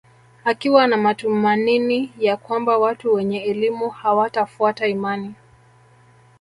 [0.45, 5.33] Akiwa na matumanini ya kwamba watu wenye elimu hawatafuata imani